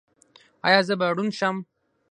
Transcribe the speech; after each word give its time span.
ایا 0.67 0.79
زه 0.87 0.93
به 0.99 1.07
ړوند 1.15 1.33
شم؟ 1.39 1.55